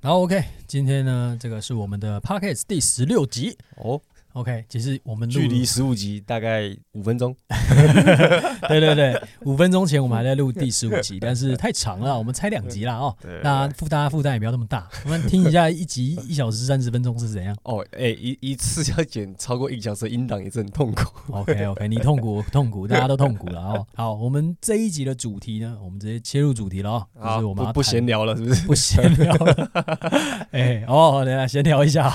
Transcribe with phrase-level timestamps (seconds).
[0.00, 4.00] 然后 OK，今天呢，这个是我们的 Pockets 第十六集哦。
[4.34, 7.34] OK，其实我们距离十五集大概五分钟。
[8.68, 13.16] 对对对，五分钟前我们还在录第十五集，但是太长了，我们拆两集了哦。
[13.42, 17.56] 那负大家负担也不要那么大，我们听一下一集 一小时三十分钟是怎样？
[17.64, 21.32] 哦，哎，一一次要剪超过一个小时，音档也是很痛苦。
[21.32, 23.86] OK OK， 你痛苦痛苦，大家都痛苦了哦。
[23.94, 27.06] 好，我们这一集的主题呢，我们直接切入主题了哦。
[27.34, 28.66] 就是我们不闲聊了，是不是？
[28.68, 29.70] 不闲聊了。
[30.52, 32.06] 哎，哦，等下闲聊一下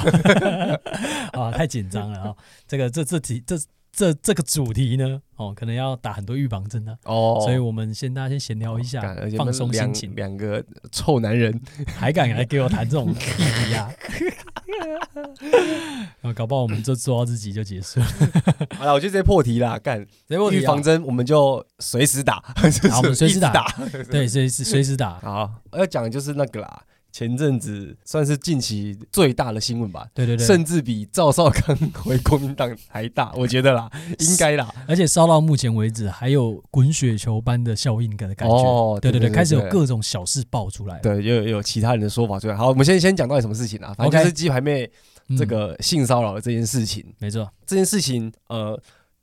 [1.34, 2.05] 啊，太紧张。
[2.14, 2.36] 啊，
[2.68, 3.58] 这个这这题这
[3.92, 6.98] 这这个主题呢，哦，可能要打很多预防针的。
[7.04, 9.02] 哦，所以我们先大家先闲聊一下，
[9.38, 10.14] 放松心情。
[10.16, 11.62] 两个臭男人
[11.96, 13.90] 还敢来给我谈这种议题啊？
[16.24, 18.08] 啊， 搞不好我们就做到这集就结束了。
[18.78, 22.44] 好了，我就直接破题啦，干预防针，我们就随时打，
[22.92, 23.74] 好，我们随时打，
[24.12, 25.20] 对，随时随时打。
[25.20, 26.84] 好，要讲的就是那个啦。
[27.16, 42.56] 前阵子算是近期最大的新闻吧，对对对，甚至比赵少康回国民党还大，我觉得啦， 应该啦，而且烧到目前为止还有滚雪球般的效应的感觉，哦，对对对，开始有各种小事爆出来，对，又有其他人的说法出来。
[42.58, 43.94] 好，我们先先讲到底什么事情啊？
[43.94, 44.92] 反正就是鸡排妹
[45.38, 48.78] 这个性骚扰的这件事情，没错，这件事情呃。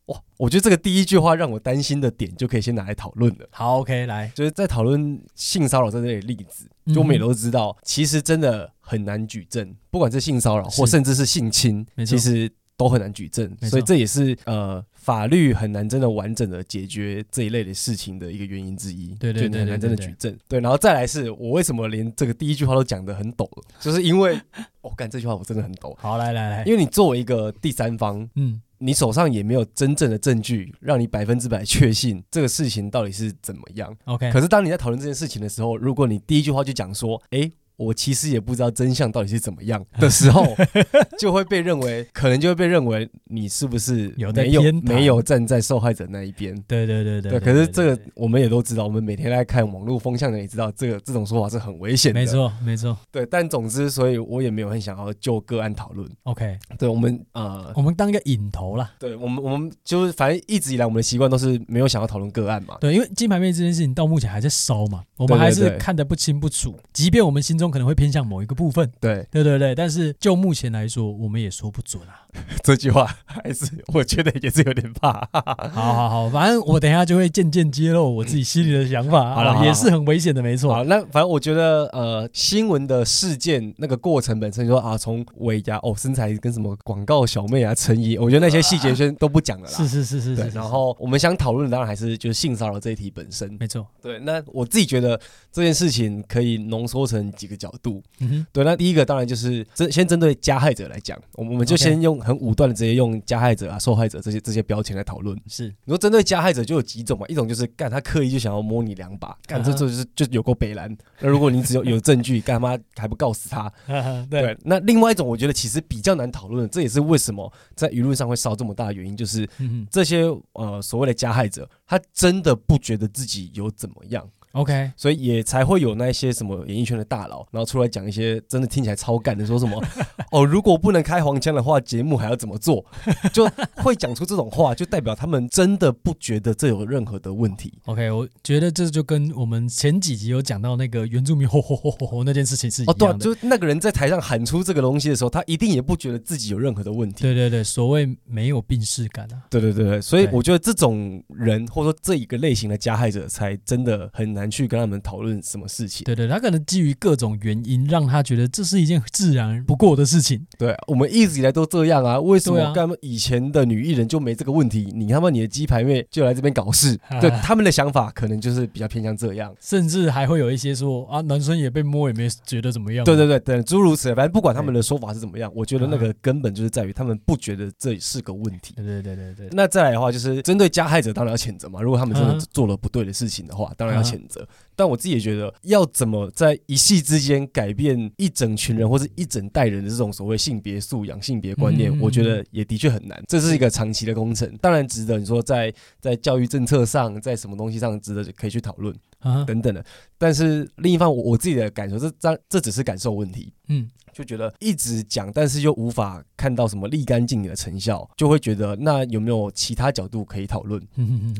[0.07, 3.47] 哇，我觉得这个第一句话让我担心的点就可以先拿来讨论了。
[3.51, 19.15] 好，OK，来，就是在讨论性骚扰这类的例子，就我们也都知道，其实真的很难举证，不管是性骚扰或甚至是性侵，其实都很难举证，所以这也是呃法律很难真的完整的解决这一类的事情的一个原因之一。
[19.15, 20.37] 对对对，很难真的举证。
[20.49, 24.37] 对，然后再来是我为什么连这个第一句话都讲得很抖，就是因为
[24.81, 25.97] 我 干这句话我真的很抖。
[26.01, 28.61] 好，来来来，因为你作为一个第三方，嗯。
[28.83, 33.97] 你手上也没有真正的证据，让你百分之百确信 这个事情到底是怎么样。
[34.07, 37.53] OK，可是当你在讨论这件事情的时候，如果你第一句话就讲说，诶。
[37.83, 40.47] 我其实也不知道真相到底是怎么样的时候，
[41.19, 46.55] 就会被认为，可能就会被认为你是不是没有没有站在受害者那一边？
[46.69, 47.41] 对对对对。
[47.41, 52.21] 可是这个我们也都知道，我们每天在看网络风向的也知道，这个这种说法是很危险的。
[52.21, 52.97] 没错没错。
[53.11, 56.09] 对，但总之，所以我也没有很想要就个案讨论。
[56.25, 58.93] OK，对我们呃，我们当一个引头啦。
[58.99, 62.77] 对我们我们就是反正一直以来我们的习惯都是没有想要讨论个案嘛。
[62.81, 68.53] 对，因为金牌妹这件事情到目前还在烧嘛，我们还是看得不清不楚，即便我们心中可能会偏向某一个。
[68.53, 72.21] 部分对对对对，但是就目前来说，我们也说不准啊。
[72.63, 75.27] 这句话还是我觉得也是有点怕。
[75.33, 79.33] 好好好，反正我等一下就会渐渐揭露我自己心里的想法。
[79.35, 80.73] 好了，也是很危险的，没错。
[80.73, 89.73] 好，那反正我觉得呃，新闻的事件那个过程本身就说啊，从尾牙哦，身材跟什么广告小妹啊，陈怡，我觉得那些细节先都不讲了啦。
[89.77, 90.49] 是是是是是。
[90.51, 93.51] 然后我们想讨论的当然还是就是性骚扰这一题本身。
[93.59, 93.87] 没错。
[94.03, 95.19] 对，那我自己觉得
[95.51, 98.03] 这件事情可以浓缩成几个角度。
[98.19, 98.47] 嗯哼。
[98.53, 105.39] 对，那第一个当然就是针先针对加害者来讲，我们我们就先用很武断的直接用加害者啊、受害者这些这些标签来讨论。
[105.47, 107.27] 是，你说针对加害者就有几种嘛？
[107.29, 110.95] 一种就是干他刻意就想要摸你两把，干这这就是就有够北兰。
[111.21, 113.73] 那如果你只有有证据，干他妈还不告死他？
[114.29, 114.57] 对。
[114.65, 119.49] 那另外一种，我觉得其实比较难讨论，这也是为什么在舆论上会烧这么大的原因，就是
[119.91, 120.25] 这些
[120.55, 124.29] 呃所谓的加害者，他真的不觉得自己有怎么样。
[124.53, 129.83] OK，所以也才会有那些什么演艺圈的大佬，然后出来讲一些真的听起来超干的，说什么
[130.31, 132.85] 哦，如果不能开黄腔的话，节目还要怎么做？
[133.33, 137.73] 就会讲出这种话，就代表他们真的不觉得这有任何的问题。
[137.87, 143.07] OK，我觉得这就跟我们前几集有讲到那个原住民吼吼吼吼吼那件事情是一样的。
[143.07, 147.23] 哦，对啊，就那个人在台上喊出这个东西的时候，他一定也不觉得自己有任何的问题。
[147.23, 149.43] 对对对，所谓没有病逝感啊。
[149.49, 155.33] 对对对对，所以我觉得这种人或者说这一个类型的加害者，才真的很难去跟他们讨论。
[155.43, 156.05] 什么事情？
[156.05, 160.47] 对对，他可能基于各种原因，让他觉得这是一件自然不过的事情。
[160.57, 164.93] 对，我们一直以来都这样啊，为什么干嘛以前的女艺人就没这个问题？
[164.95, 166.99] 你他妈你的鸡排妹就来这边搞事？
[167.21, 173.05] 对，他们的想法可能就是比较偏向这样，甚至还会有一些说啊，男生也被摸也没觉得怎么样。
[173.05, 178.75] 对对对对，诸如此类，反正不管他们的说法是怎么样，我觉得那个根本就是在于他们不觉得这是个问题。
[178.77, 179.49] 对对对对对。
[179.51, 181.81] 那再来的话，就是针对加害者，当然要谴责嘛。
[181.83, 184.32] 如果他们真的做了不对的事情的话，当然要谴责。
[184.33, 193.23] so 但我自己也觉得，要怎么在一夕之间改变一整群人或者一整代人的这种所谓性别素养、性别观念，我觉得也的确很难。
[193.29, 199.85] 这是一个长期的工程，当然值得你说在在教育政策上，在什么东西上值得可以去讨论啊等等的。
[200.19, 203.53] 但是另一方，我我自己的感受，这这这只是感受问题。
[203.69, 203.91] 嗯。
[204.13, 210.79] 就觉得一直讲，但是又无法看到什么立竿见影的成效，就会觉得那有没有其他角度可以讨论？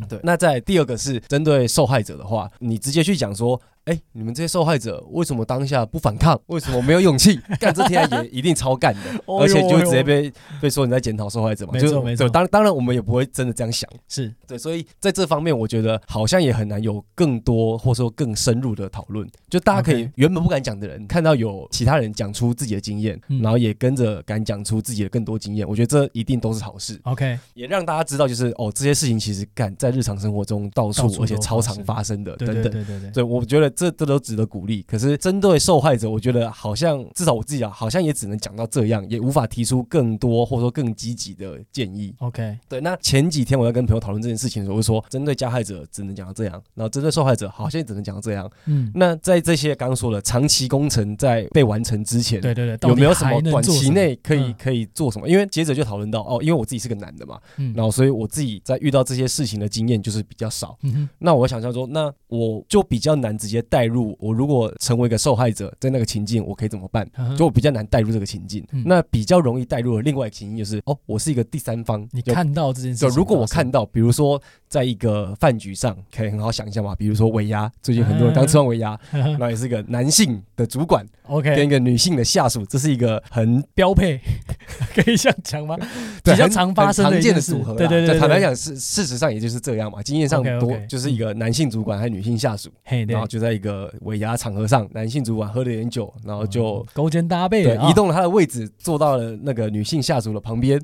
[0.09, 6.41] 对，那在第二个是针对受害者的话，你直接去讲说哎，你们这些受害者为什么当下不反抗？
[6.47, 7.41] 为什么没有勇气？
[7.59, 11.73] 干这天也一定超干的， 而且就直接被被说你在检讨受害者嘛。
[11.73, 19.29] 没错没错，当当然我们也不会真的这样想，是对，所以在这方面我觉得好像也很难有更多或者说更深入的讨论。
[19.51, 27.01] 就大家可以原本不敢讲的人，看到有其他人讲出自己的经验，然后也跟着敢讲出自己的更多经验，我觉得这一定都是好事。
[27.03, 32.63] OK，也让大家知道就是哦，这些事情其实干在日常生活中到处而且超常发生的等等。
[32.63, 34.43] 对对对对，对我觉得这这都值得。
[34.53, 42.15] 鼓励，可是针对受害者，我觉得好像至少我自己啊，好像也只能讲到这样，也无法提出更多或者说更积极的建议。
[42.19, 42.83] OK，对。
[42.83, 48.51] 那前几天我在跟朋友讨论这件事情的时候，我就说针对加害者只能讲到这样，然后针对受害者好像也只能讲到这样。
[48.67, 55.27] 嗯，那在这些刚刚说了长期工程在被完成之前，对对对，有没有什么短期内可以可以做什么？
[55.29, 60.77] 因为接着就讨论到哦，因为我自己是个男的嘛，嗯，然后所以我自己在遇到这些事情的经验就是比较少。
[60.83, 64.17] 嗯，那我想象说，那我就比较难直接带入。
[64.21, 67.09] 我如果成为一个受害者在那个情境，我可以怎么办？
[67.37, 68.67] 就我比较难带入这个情境。
[68.73, 72.07] 嗯、那比较容易带入的另外一个情境就是，哦，我是一个第三方。
[72.13, 76.95] 你看到这件事情，如果我看到，比如说在一个饭局上，可以很好想象嘛。
[76.95, 78.99] 比如说尾牙，最近很多人刚吃完尾牙，
[79.39, 84.21] 那也是一个男性的主管，OK，跟一个女性的下属，这是一个很标配，
[84.95, 85.77] 可以这样讲吗？
[86.25, 87.75] 比较常发生的常见的组合。
[87.75, 90.03] 对对对，坦白讲，事事实上也就是这样嘛。
[90.03, 92.71] 经验上多就是一个男性主管和女性下属，
[93.09, 100.81] 然后就在一个尾牙场合上，男性主管喝了点酒，然后就勾肩搭背，对，移动了他的位置，坐到了那个女性下属的旁边，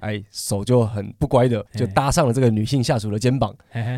[0.00, 3.54] 哎，手就很不乖的就搭上了这个女性下属的肩膀，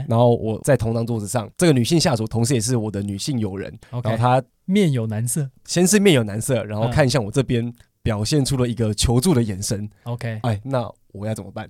[0.08, 7.72] 然后我在同张桌子上，这个女性下属同时也是我的女性友人，然后她面有难色，先是面有难色，然后看向我这边，
[8.02, 11.68] 表现出了一个求助的眼神，OK，哎，那我要怎么办？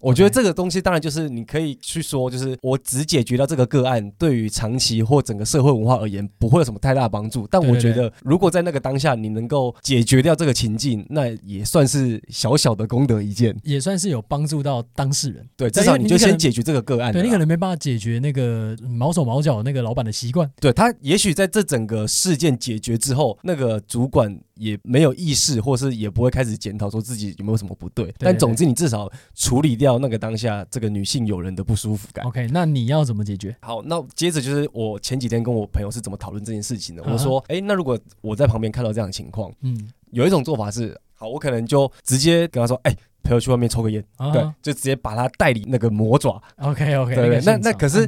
[0.00, 7.46] 我觉得这个东西当然就是你可以去说，就是我只解决掉这个个案，对于长期或整个社会文化而言不会有什么太大的帮助。
[7.50, 15.48] 但我觉得，如果在那个当下你能够解决掉这个情境，那也算是小小的功德一件，也算是有帮助到当事人。
[15.56, 17.12] 对，至少你就先解决这个个案。
[17.12, 20.50] 对，你可能没办法解决那个毛手毛脚那个老板的习惯。
[20.60, 28.14] 对，他也许在这整个事件解决之后，那个主管也没有意识，或是也不会开始检讨说自己有没有什么不对。
[28.18, 30.64] 但总之，你至少处理掉那个当下。
[30.70, 32.24] 这个女性友人的不舒服感。
[32.26, 33.56] OK，那你要怎么解决？
[33.60, 37.02] 好，那接着就是我前几天跟我朋友是怎么讨论这件事情的。
[37.04, 46.42] 我说，哎，那如果我在旁边看到这样的情况，嗯，有一种做法是，好，我可能就直接跟他说，哎，朋友去外面抽个烟，对，就直接把他带离那个魔爪。
[46.56, 48.06] OK，OK，对，那那可是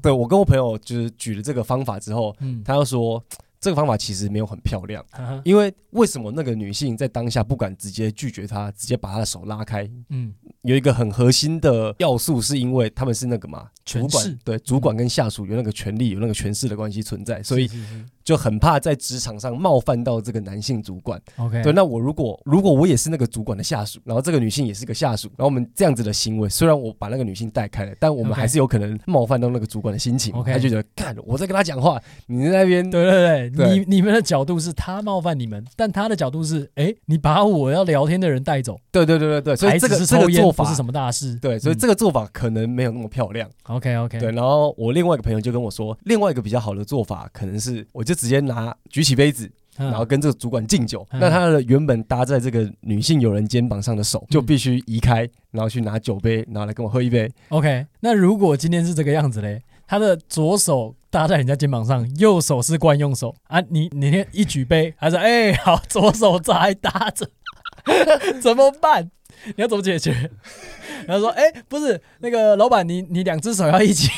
[0.00, 3.22] 对我跟我朋友就是举了这个方法之后，嗯，他又说
[3.64, 5.02] 这个方法其实没有很漂亮，
[5.42, 9.90] 因为为什么那个女性在当下不敢直接拒绝他，直接把他的手拉开？
[10.10, 10.34] 嗯。
[10.60, 17.70] 有一个很核心的要素，是因为他们是那个嘛，主管，对，主管跟下属有那个权利，有那个权势的关系存在，所以
[18.24, 21.20] 就很怕在职场上冒犯到这个男性主管。
[21.36, 30.34] OK，对，那我如果如果我也是那个主管的下属，然后这个女性也是个下属，然后我们这样子的行为，虽然我把那个女性带开了，但我们还是有可能冒犯到那个主管的心情。
[30.34, 38.80] OK，他就觉得，干，我在跟他讲话，你在那边，对对对，你你们的角度是他冒犯你们，但他的角度是，哎，你把我要聊天的人带走。
[38.90, 41.34] 对对对对对，所以这个这个做法不是什么大事。
[41.36, 43.48] 对，所以这个做法可能没有那么漂亮。
[43.64, 44.18] OK OK。
[44.18, 51.06] 对，然后我另外一个朋友就跟我说，另外一个比较好的做法可能是，我就直接拿举起杯子，然后跟这个主管敬酒。
[51.12, 57.30] 那他的原本搭在这个女性友人肩膀上的手就必须移开，然后去拿酒杯，然后来跟我喝一杯。
[57.48, 57.86] OK。
[58.00, 67.28] 那如果今天是这个样子嘞，他的左手搭在人家肩膀上，右手是惯用手啊，你你一举杯，还是哎好，左手这还搭着，
[68.40, 69.10] 怎么办？
[69.46, 70.30] 你要怎么解决？
[71.06, 74.10] 然后说：“哎、欸，不是那个老板，你你两只手要一起。”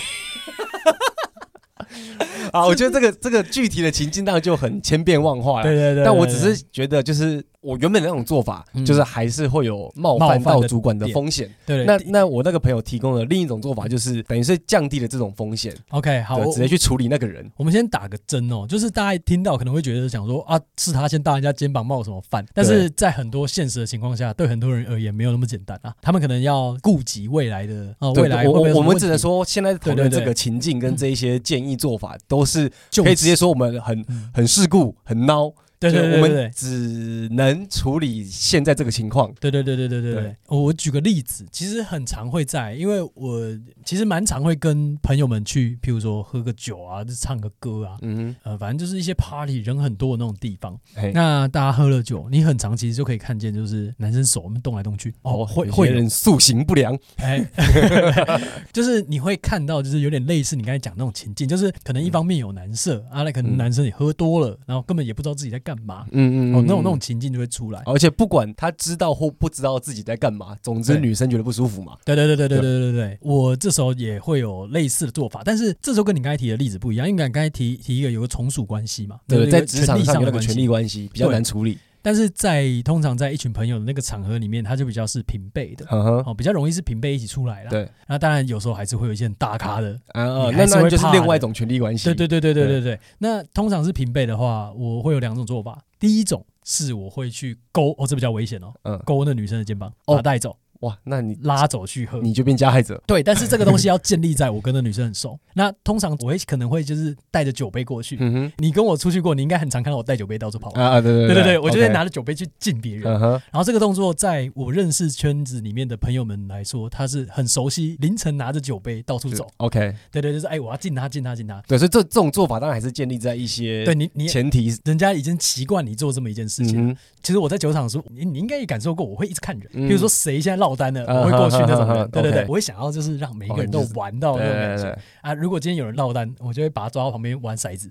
[2.52, 5.62] 啊，我觉得这个这个具体的情境当然就很千变万化了。
[5.62, 7.44] 对对对，对，对，但我只是觉得就是。
[7.66, 11.52] 我原本的那种做法，就是还是会有冒犯到主管的风险。
[11.66, 15.74] 对，那那我那个朋友提供的另一种做法，就是等于是降低了这种风险。
[15.88, 17.50] OK，好，直接去处理那个人。
[17.56, 22.46] 我们先打个针哦，就是大家听到可能会觉得想说啊，是他先搭人家肩膀冒什么犯？
[22.54, 25.92] 但是在很多现实的情况下，对很多人而言没有那么简单啊。
[26.00, 35.52] 他们可能要顾及未来的啊，未来我我们只能说，现在讨论这个情境跟这一些建议做法，都是可以直接说我们很很世故、很孬。
[35.78, 39.32] 对对对，我们只能处理现在这个情况。
[39.40, 40.36] 对对对对对对对。
[40.48, 43.40] 我举个例子，其实很常会在，因为我
[43.84, 50.78] 其实蛮常会跟朋友们去，譬如说喝个酒啊，就唱个歌啊，嗯呃，反正就是一些 party 人很多的那种地方。
[51.12, 57.44] 那大家喝了酒，你很常其实就可以看见，就是男生手们动来动去，哦，会会人塑形不良，哎
[58.72, 71.96] 就是你会看到，就是有点类似你刚才讲那种情境，就是可能一方面有男色啊，那可能男生也喝多了，然后根本也不知道自己在干嘛，嗯嗯，哦，那种那种情境就会出来，而且不管他知道或不知道自己在干嘛，总之女生觉得不舒服嘛。
[72.04, 81.76] 对对对对对对对对，我这时候也会有类似的做法，但是这时候跟你刚才提的例子不一样，因为你刚才提提一个有个从属关系嘛，对，在职场上有那个权力关系比较难处理。
[82.06, 87.70] 但是在通常在一群朋友的那个场合里面，他就比较是平辈的，哦，比较容易是平辈一起出来了。
[87.70, 92.04] 对，那当然有时候还是会有一些很大咖的，啊，那那就是另外一种权力关系。
[92.04, 93.00] 对对对对对对对。
[93.18, 95.82] 那通常是平辈的话，我会有两种做法。
[95.98, 100.56] 第一种是我会去勾，哦，这比较危险哦，嗯，勾那女生的肩膀，把她带走。
[100.80, 103.02] 哇，那你拉走去喝，你就变加害者。
[103.06, 105.38] 对，但是这个东西 要建立在我跟那女生很熟。
[105.54, 108.16] 那通常我会可能会就是带着酒杯过去。
[108.20, 110.70] 嗯哼，你跟我出去过，你应该很常看到我带酒杯到处跑。
[110.72, 113.02] 啊对对对对对，我就会拿着酒杯去敬别人。
[113.20, 119.46] 然后这个动作在我认识圈子里面的朋友们来说，他是很熟悉，凌晨拿着酒杯到处走。
[119.58, 121.62] OK，对对，就是哎，我要敬他敬他敬他。
[121.66, 126.96] 对，所以这这种做法当然还是建立在一些对你你前提，人家已经习惯你做这么一件事情。
[127.22, 131.56] 其实我在酒场的时候，你你应该也感受过，我会一直看人，比如说谁现在落单的，我会过去。
[131.58, 135.32] 那种人，对对对，我会想要就是让每一个人都玩到那种感觉啊。
[135.32, 137.90] 如果今天有人落单，我就会把他抓到旁边玩骰子，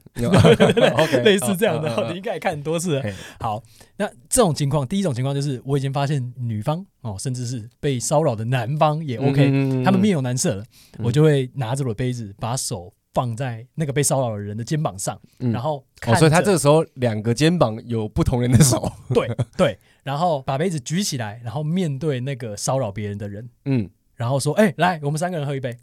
[1.24, 2.10] 类似这样的。
[2.12, 3.01] 你应该也看很多次。
[3.39, 3.63] 好，
[3.98, 10.63] 那这种情况，第一种情况就是我已经发现女方哦，甚至是被骚扰的男方也 OK，他们面有难色了，
[11.00, 19.80] 我就会拿着我的杯子，把手放在那个被骚扰的人的肩膀上，然后哦，所以他这个时候两个肩膀有不同人的手， 对对。
[20.04, 25.76] 然后把杯子举起来，然后面对那个骚扰别人的人，嗯，然后说：“哎，来，我们三个人喝一杯。”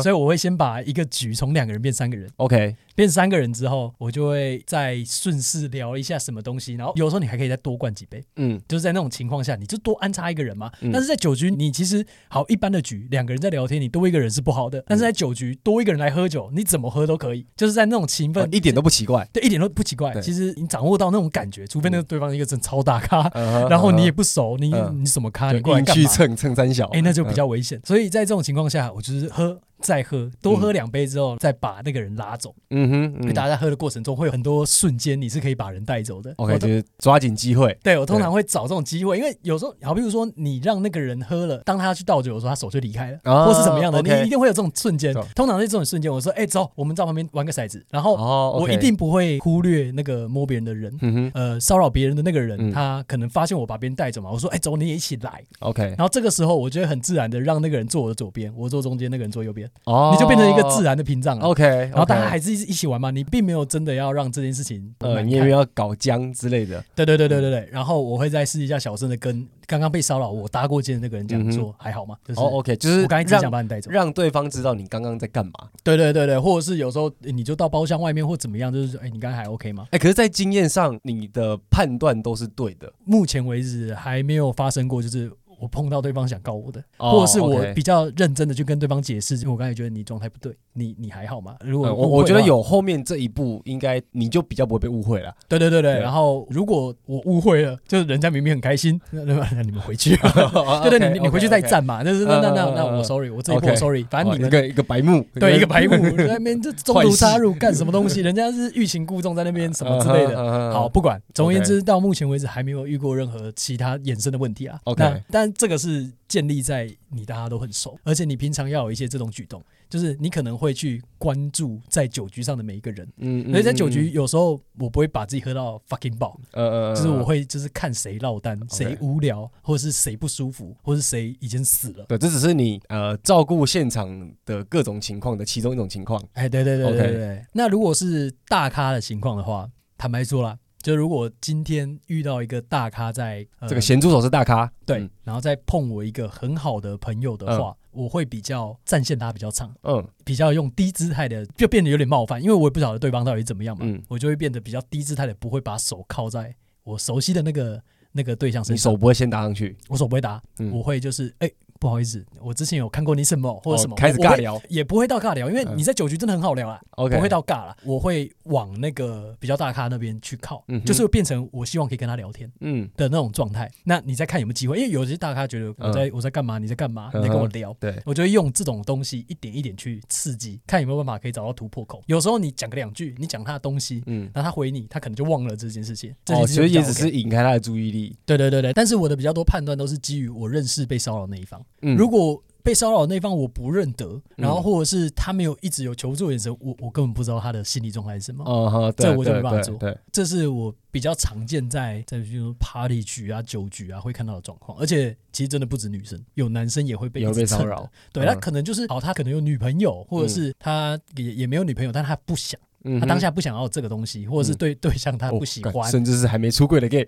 [0.00, 10.72] 所以我会先把一个举从两个人变三个人，OK，变三个人之后，我就会再顺势聊一下什么东西，然后有时候你还可以再多灌几杯，嗯，就是在那种情况下，你就多安插一个人嘛。
[10.92, 14.82] 但是在酒局，你其实好一般的局，两个人在聊天，你多一个人是不好的。
[14.88, 20.18] 但是在酒局多一个人来喝酒，你怎么喝都可以，就是在那种情分一点都不奇怪，对，一点都不奇怪。
[20.22, 23.30] 其实你掌握到那种感觉，除非那个对方一个真超大咖，
[23.68, 26.02] 然后你也不熟，你你什么咖，你过来干嘛？
[26.02, 27.78] 去蹭蹭三小，哎，那就比较危险。
[27.84, 29.60] 所以在这种情况下，我就是喝。
[29.80, 32.54] 再喝，多喝两杯之后，再把那个人拉走。
[32.70, 36.32] 嗯哼，因为大家在喝的过程中会有很多瞬间，你是可以把人带走的。
[36.36, 37.76] OK，就是抓紧机会。
[37.82, 45.14] 对，我通常会找这种机会，因为有时候，好比如说你让那个人喝了，当他要去倒酒的时候，他手就离开了，或是怎么样的，你一定会有这种瞬间。
[45.34, 48.14] 通常是这种瞬间，我说，哎，走，我们在旁边玩个骰子，然后
[48.58, 55.44] 我一定不会忽略那个摸别人的人，呃，骚扰别人的那个人，他可能发现我把别人带走嘛，我说，哎，走，你也一起来。
[55.60, 60.46] OK，然后这个时候，我觉得很自然的让那个人坐我的左边，我坐中间，那个人坐右边，哦，你就变成。
[60.46, 67.68] 一个自然的屏障，OK，然后大家还是一一起玩嘛，你并没有真的要让这件事情，呃，你也没有要搞僵之类的，对对对对对对。
[67.72, 72.14] 然后我会再试一下小声的跟刚刚被骚扰我搭过肩的那个人讲说，还好吗？
[72.24, 75.52] 就是 OK，就是我刚才只想把你带走，让对方知道你刚刚在干嘛。
[75.82, 79.88] 对对对对，或者是有时候你就到包厢外面或怎么样，就是说，哎，你刚才还 OK 吗？
[79.90, 82.92] 哎，可是，在经验上，你的判断都是对的。
[83.04, 85.30] 目前为止还没有发生过，就是。
[85.58, 91.56] 我碰到对方想告我的，或者是我比较认真的去跟对方解释，我刚才觉得你状态不对，你你还好吗？
[91.64, 95.34] 如果我我觉得有后面这一步，应该你就比较不会被误会了。
[95.48, 100.16] 对对对对，然后如果我误会了，就是人家明明很开心，那那你们回去，
[100.84, 110.72] 对对，你你回去再战嘛，就是那那那那我 sorry，我这一波 sorry，反正你们 一个一个白目，对一个白目在那边这中途插入干什么东西，人家是欲擒故纵在那边什么之类的。
[110.72, 114.78] 好，不管，总而言之，到目前为止还没有遇过任何其他衍生的问题啊。
[114.84, 115.45] OK，但。
[115.54, 123.08] 这个是建立在你大家都很熟，而且你平常要有一些这种举动，就是你可能会去关注在酒局上的每一个人。
[123.18, 132.04] 嗯，所以在酒局有时候我不会把自己喝到 fucking 爆，呃就是我会就是看谁落单，谁无聊，或者是谁不舒服，或者是谁已经死了。
[132.06, 136.22] 对，这只是你呃照顾现场的各种情况的其中一种情况。
[136.32, 137.46] 哎，对对对对对。
[137.52, 140.58] 那如果是大咖的情况的话，坦白说啦。
[140.86, 160.40] 就如果今天遇到一个大咖在，这个咸猪手是大咖，对，然后再碰我一个很好的朋友的话，我会比较战线拉比较长，嗯，比较用低姿态的，就变得有点冒犯，因为我也不晓得对方到底怎么样嘛，我就会变得比较低姿态的，不会把手靠在我熟悉的那个那个对象身上，你手不会先搭上去，我手不会搭，
[160.72, 167.76] 我会就是哎不好意思，我之前有看过你什么或者什么，开始尬聊，也不会到尬聊，因为你在酒局真的很好聊啊，不会到尬了。
[167.84, 173.70] 我会往那个比较大咖那边去靠，就是变成我希望可以跟他聊天，嗯的那种状态。
[173.84, 182.02] 那你再看有没有机会，因为有些大咖觉得我在我在干嘛，你在干嘛，你在跟我聊，对我就会用这种东西一点一点去刺激，看有没有办法可以找到突破口。
[182.06, 186.14] 有时候你讲个两句，你讲他的东西，嗯，然后他回你，他可能就忘了这件事情。
[186.28, 188.16] 哦，所以也只是引开他的注意力。
[188.24, 192.42] 对对对对，但是我的比较多判断都是基于我认识被骚扰那一方，如果。
[192.66, 198.42] 被骚扰那方我不认得，然后或者是他没有一直有求助眼神，我我根本不知道他的心理状态是什么。
[198.42, 199.76] 哦，这我就没办法做。
[199.76, 207.88] 对，这是我比较常见在在比如说 party 局啊、酒局啊会看到的状况，而且其实真的不止女生，有男生也会被骚扰。
[208.12, 212.60] 对，他可能就是哦，他可能有女朋友，或者是他也也没有女朋友，但他不想。
[213.00, 217.06] 他当下不想要这个东西，或者是对对象他不喜欢，甚至是还没出柜的 gay，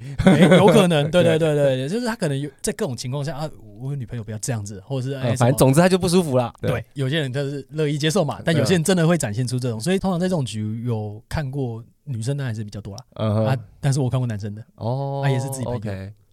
[0.57, 6.53] 有可能， 对对对对，就是他可能有在各种情况下啊，我女朋友不要这样子，或者是哎， 反正总之他就不舒服了。
[6.61, 14.65] 对，有些人他是乐意接受嘛，但有些人真的会展现出这种，所以通常在这种局有看过女生的还是比较多啦，啊，但是我看过男生的。
[14.77, 15.81] 哦，他也是自己朋友。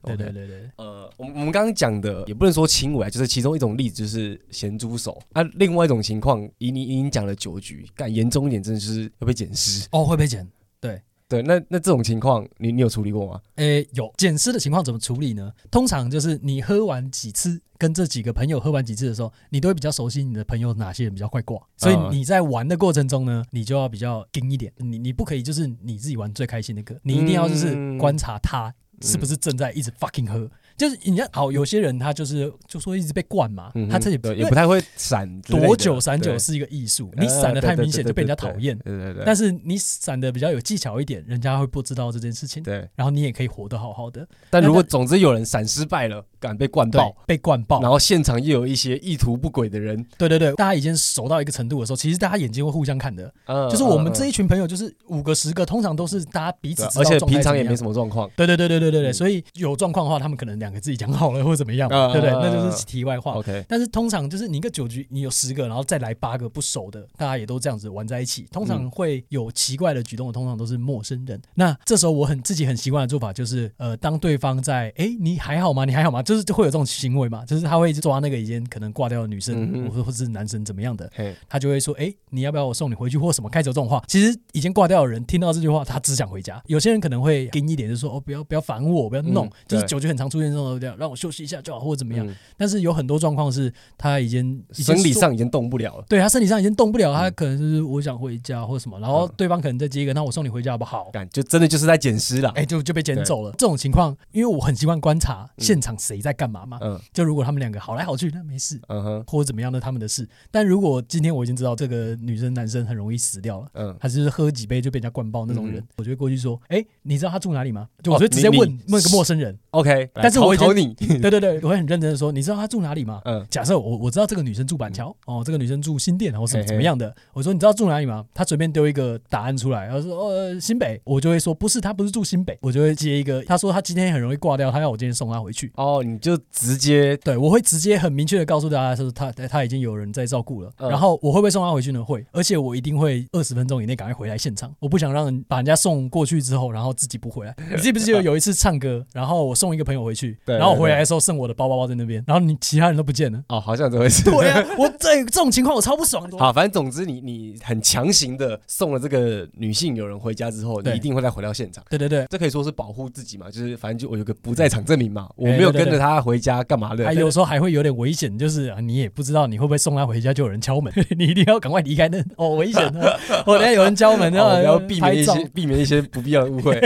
[0.06, 5.44] 对对对对，呃，我们我们刚刚讲的也不能说轻微啊，就是其中一种例子就是咸猪手啊。
[5.56, 10.48] 另外一种情况，以你以你讲了酒局，干严重一点，真的是会被捡尸哦，会被捡。
[10.80, 13.42] 对对，那那这种情况，你你有处理过吗？
[13.56, 15.52] 诶，有捡尸的情况怎么处理呢？
[15.72, 28.72] 通常就是你喝完几次，跟这几个朋友喝完几次的时候，你都会比较熟悉你的朋友哪些人比较快挂，所以你在玩的过程中呢，你就要比较盯一点，你你不可以就是你自己玩最开心的歌，你一定要就是观察他
[29.02, 30.50] 是不是正在一直 fucking 喝。
[30.78, 38.78] 就是你看，好，有些人他就是就说一直被灌嘛，他自己也不太会闪，多久闪久是一个艺术，你闪的太明显就被人家讨厌。
[38.80, 39.24] 对对对。
[39.26, 42.62] 但是你闪的比较有技巧一点，人家会不知道这件事情。
[42.62, 42.88] 对。
[42.96, 44.28] 然后你也可以活得好好的。
[44.50, 53.34] 但如果总之有人闪失败了，敢被灌爆，被灌爆，然后现场又有一些意图不轨的人，对对对，大家已经熟到一个程度的时候，其实大家眼睛会互相看的。
[53.72, 58.30] 就是我们这一群朋友，就是五个十个，通常都是大家彼此知道，而且平常也没什么状况。
[58.36, 59.14] 对对对对对对对。
[59.14, 61.44] 所以有状况的话，他们可能两个自己讲好了。
[61.46, 62.32] 或怎么样，对不对？
[62.32, 63.34] 那就是题外话。
[63.34, 68.48] OK，但是通常就是你一个酒局，你有十个，然后再来八个不熟的，大家也都这样子玩在一起。
[68.52, 71.40] 通常会有奇怪的举动的，通常都是陌生人。
[71.54, 75.86] 那这时候我很自己很习惯的做法就是，呃，当对方在哎，你还好吗？
[75.86, 76.24] 你还好吗？
[76.24, 81.08] 就是会有这种行为嘛，就是他会一直抓那个已经可能挂掉的女生，或或是男生怎么样的，
[81.48, 83.50] 他就会说，哎，你要不要我送你回去或什么？
[83.50, 84.04] 开始有这种话。
[84.08, 86.62] 其实已经挂掉的人听到这句话，他只想回家。
[86.66, 89.50] 有些人可能会给你一点，就说哦，不要不要烦我，不要弄。
[89.68, 90.52] 就是酒局很常出现
[90.98, 92.28] 让我休息一下就好，或者怎么样。
[92.58, 96.06] 但是有很多状况是他已经生理上已经动不了了。
[96.08, 101.12] 对，他身体上已经动不了，他可能就是我想回家或什么，然后对方可能再接一个，那我送你回家好不好？
[101.32, 103.52] 就真的就是在捡尸了，哎，就就被捡走了。
[103.58, 106.78] 这种情况，因为我很习惯观察现场谁在干嘛嘛。
[106.82, 107.00] 嗯。
[107.14, 108.80] 就如果他们两个好来好去，那没事。
[108.88, 109.24] 嗯哼。
[109.28, 110.28] 或者怎么样，的他们的事。
[110.52, 117.88] 但如果今天我已经知道这个女生男生很容易死掉了，嗯，还是喝几杯就被人家灌爆那种人，我就会过去说，哎，你知道他住哪里吗？
[118.04, 119.58] 就我就直接问问个陌生人。
[119.72, 120.10] OK。
[120.14, 120.94] 但是我会考你。
[121.22, 123.22] 对对对，我会很认真的说，你知道她住哪里吗？
[123.26, 127.14] 嗯，假设我我知道这个女生住板桥，哦，这个女生住新店，然后是怎么样的？
[127.34, 128.26] 我说你知道住哪里吗？
[128.34, 135.72] 她随便丢一个答案出来，然后说呃新北，我就会说不是，她不是住新北，我就会接一个，她说她今天很容易挂掉，她要我今天送她回去。
[135.76, 142.04] 哦，你就直接对，我会直接很明确的告诉大家说她她已经有人在照顾了，然后我会不会送她回去呢？
[142.04, 147.56] 会，而且我一定会二十分钟以内赶快回来现场，我不想让人把人家送过去之后，然后自己不回来。
[147.72, 153.42] 你记不记得 有一次唱歌，然后我送一个朋友回去，然后我回来的时候剩我的包包包在那边，然后你其他人都不见了。
[153.50, 154.24] 哦，好像这回事。
[154.24, 156.38] 对啊， 我这这种情况我超不爽的。
[156.38, 161.84] 好，反正总之你你很强行的送了这个女性友人回家之后，你一定会再回到现场。
[161.90, 167.06] 对对对，这可以说是保护自己嘛，就是反正就我有个不在场证明嘛，我没有跟着他回家干嘛的。
[167.06, 173.20] 还有时候还会有点危险，就是你也不知道你会不会送他回家就有人敲门， 你一定要赶快离开那哦危险的。
[173.46, 176.80] 哦，等下有人敲门， 然后要避免一些避免一些不必要的误会。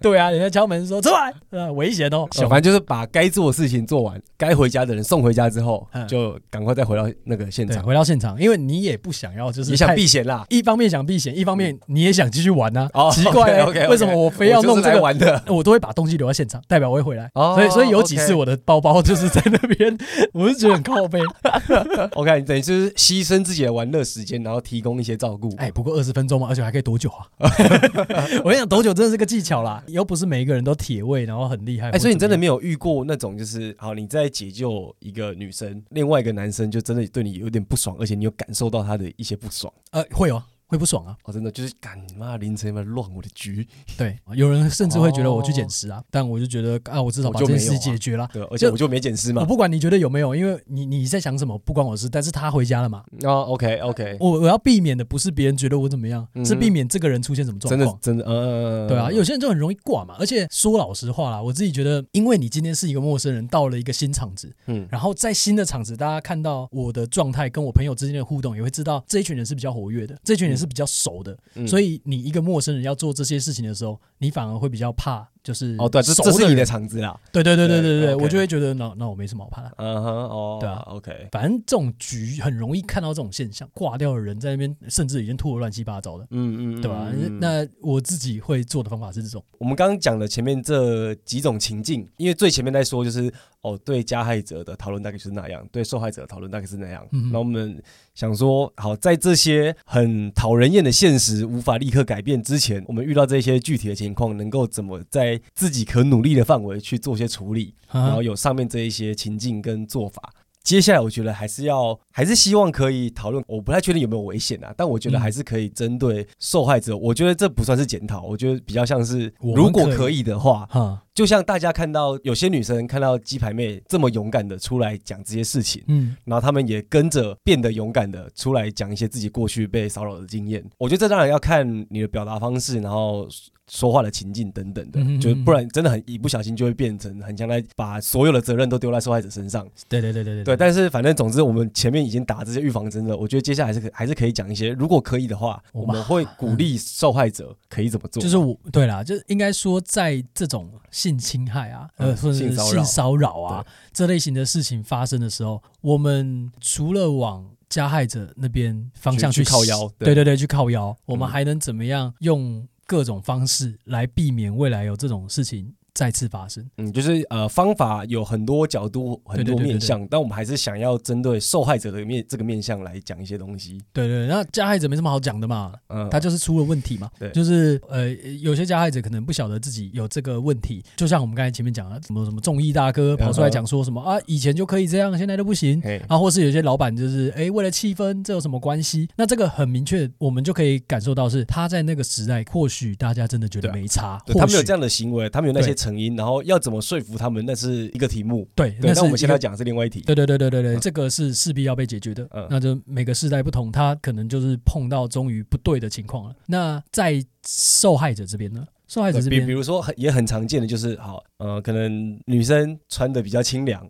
[0.00, 2.26] 对啊，人家敲门说出来，呃，危险哦。
[2.32, 7.82] 小凡就是把该做的事情做完，该回家的人送回家之后，就赶快再回到那个现场。
[7.82, 10.44] 回到现场，因为你也不想要，就是你想避嫌啦。
[10.48, 12.88] 一方面想避嫌，一方面你也想继续玩呢。
[13.12, 15.42] 奇怪，为什么我非要弄这个玩的？
[15.48, 17.30] 我都会把东西留在现场，代表我会回来。
[17.34, 19.96] 所以，所以有几次我的包包就是在那边，
[20.32, 21.20] 我是觉得很靠背。
[22.14, 25.52] OK，等于就是牺牲自己的玩乐时间，然后提供一些照顾。
[25.56, 27.26] 哎，不过二十分钟嘛，而且还可以多久啊？
[28.44, 31.90] 我跟你讲，多久真的是个技巧啦，又不是每一个人都铁胃，然后很厉害。
[31.90, 39.72] 哎，所以你真的没有遇过那种，就是好你在解救一个女生，另外一个男生就真的对你有点不爽，而且你有感受到他的一些不爽。
[39.90, 40.40] 呃，会有，
[40.72, 41.14] 会不爽啊。
[41.24, 43.66] 哦，真的就是干你妈凌晨嘛乱我的局。
[43.98, 48.26] 对，有人甚至会觉得我去捡尸啊，但我就觉得啊，我至少把这件事解决了。
[48.32, 49.42] 对，而且我就没捡尸嘛。
[49.42, 53.04] 我不管你觉得有没有，因为你你在想什么不关我事，但是他回家了嘛。
[53.22, 57.98] 哦，OK OK，我我要避免的不是别人觉得我怎么样，是避免这个人出现什么状况。
[58.00, 60.16] 真的真的，呃，对啊，有些人就很容易挂嘛。
[60.18, 75.28] 而且说老实话啦，我自己觉得，因为你今天是一个陌生人，到了一个新场子，嗯，然后在新的场子，大家看到我的状态，跟我朋友之间的互动，也会知道这一群人是比较活跃的，这群人是比较熟的，所以你一个陌生人要做这些事情的时候，你反而会比较怕。
[75.42, 77.18] 就是哦，对，这这是你的场子啦。
[77.32, 79.72] 对对对对对对，我就会觉得那那我没什么好怕的。
[79.78, 81.28] 嗯哼，哦，对啊，OK。
[81.32, 86.26] 反正这种局很容易看到这种现象，挂掉的人在那边，甚至已经吐得乱七八糟的。
[86.30, 87.10] 嗯嗯，对吧？
[87.40, 89.42] 那我自己会做的方法是这种。
[89.58, 97.04] 我们刚刚讲的前面这几种情境，因为最前面在说就是哦，对加害者的讨论大概就是那样，对受害者的讨论大概是那样。
[97.32, 97.82] 那我们
[98.14, 110.32] 想说，好，在这些很讨人厌的现实无法立刻改变之前，我们遇到这些具体的情况，能够怎么在自己可努力的范围去做些处理，然后有上面这一些情境跟做法。
[110.62, 113.42] 接下来我觉得还是要，还是希望可以讨论。
[113.48, 116.96] 我不太确定有没有危险啊，但我觉得还是可以针对受害者。
[116.96, 120.68] 我觉得这不算是检讨，我觉得比较像是，如果可以的话，
[121.12, 130.64] 就像大家看到有些女生看到鸡排妹这么勇敢的出来讲这些事情，嗯，然后他们也跟着变得勇敢的出来讲一些自己过去被骚扰的经验。
[130.78, 133.26] 我觉得这当然要看你的表达方式，然后。
[133.70, 139.66] 说话的情境等等的，就不然真的很一不小心就会变成很像在把所有的责任都丢在受害者身上。
[139.88, 140.44] 对对对对对。
[140.44, 148.22] 对，但是反正总之我们前面已经打这些预防针了，我觉得接下来还是可还是可以讲一些，如果可以的话，我们会鼓励受害者可以怎么做。
[148.22, 162.68] 就是我对啦，就应该说在这种性侵害啊，呃，或者是性骚扰啊这类型的事情发生的时候，我们除了往加害者那边方向去靠腰，对对对，去靠腰，我们还能怎么样用？
[162.92, 165.74] 各种方式来避免未来有这种事情。
[165.94, 173.78] 再次发生，嗯，就是呃，方法有很多角度，很多面向，但我们还是想要针对受害者的面这个面向来讲一些东西。
[173.92, 178.08] 对对，那加害者没什么好讲的嘛，嗯，他就是出了问题嘛，对，就是呃，
[178.40, 185.78] 有些加害者可能不晓得自己有这个问题，就像我们刚才前面讲的，什么什么众议大哥跑出来讲说什么啊，以前就可以这样，现在都不行，
[186.08, 189.06] 啊，或是有些老板就是哎，为了气氛，这有什么关系？
[189.14, 195.76] 那这个很明确，我们就可以感受到是他在那个时代，或许大家真的觉得没差，他们有这样的行为，他们有那些。
[195.82, 198.48] 成因，然后要怎么说服他们，那是一个题目。
[198.54, 200.00] 对，对，那我们现在讲的是另外一题。
[200.02, 202.26] 对，对，对，对，对，对，这个是势必要被解决的。
[202.30, 206.34] 嗯，那就每个世代不同，他可能就是碰到终于不对的情况了。
[206.46, 208.64] 那在受害者这边呢？
[208.86, 213.88] 受害者这边，比比如说很也很常见的就是，好，呃，可能女生穿的比较清凉，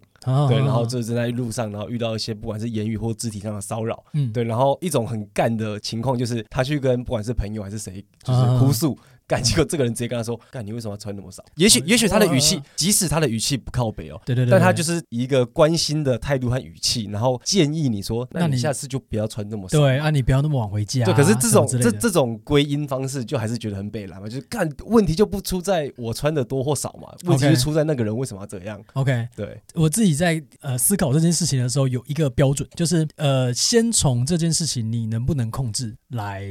[0.49, 8.97] 对，然后就是在路上，然后遇到一些不管是言语或肢体上的骚扰，嗯，对，然后一种很干的情况就是，他去跟不管是朋友还是谁，就是哭诉。
[9.33, 21.07] 干，结果这个人直接跟他说：“干，你为什么要穿那么少？”也许，也许他的语气，即使他的语气不靠北哦，对对对，但他就是一个关心的态度和语气，然后建议你说：“那你下次就不要穿那么少。”对啊，你不要那么晚回家。
[21.07, 24.29] 对，可是这种这这种归因方式，就还是觉得很北蓝嘛。
[24.29, 28.79] 就是干，问题就不出在我穿的多或少嘛，问题是出在那个人为什么要这样。
[28.93, 36.45] OK，对，我自己在呃思考这件事情的时候，有一个标准，就是呃，先从这件事情你能不能控制来